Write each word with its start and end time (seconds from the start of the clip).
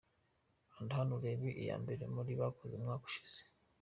Kanda 0.73 0.93
hano 0.99 1.13
urebe 1.17 1.49
iya 1.63 1.75
mbere 1.83 2.03
bari 2.15 2.33
bakoze 2.41 2.73
umwaka 2.75 3.03
ushize. 3.09 3.41